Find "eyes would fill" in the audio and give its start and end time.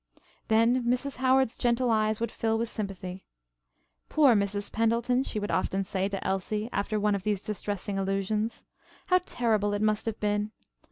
1.91-2.57